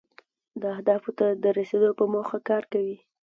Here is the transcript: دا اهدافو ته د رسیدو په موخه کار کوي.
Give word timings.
دا 0.61 0.67
اهدافو 0.77 1.11
ته 1.19 1.25
د 1.43 1.45
رسیدو 1.57 1.89
په 1.99 2.03
موخه 2.13 2.37
کار 2.49 2.63
کوي. 2.73 2.97